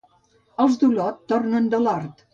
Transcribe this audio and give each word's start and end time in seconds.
Els 0.63 0.79
d'Olot 0.85 1.21
tornen 1.35 1.71
de 1.75 1.85
l'hort 1.85 2.29